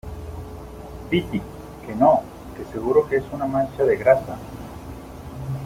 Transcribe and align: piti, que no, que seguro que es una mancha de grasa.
piti, 1.11 1.39
que 1.85 1.93
no, 1.93 2.23
que 2.57 2.65
seguro 2.71 3.07
que 3.07 3.17
es 3.17 3.23
una 3.31 3.45
mancha 3.45 3.83
de 3.83 3.97
grasa. 3.97 4.35